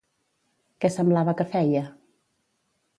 Què 0.85 0.91
semblava 0.95 1.37
que 1.43 1.49
feia? 1.55 1.87